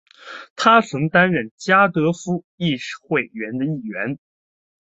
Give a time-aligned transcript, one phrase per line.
[0.55, 2.75] 他曾经担任加的夫市议
[3.07, 4.17] 会的议员。